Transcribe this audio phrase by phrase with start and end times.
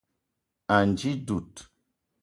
[0.77, 1.53] Ànji dud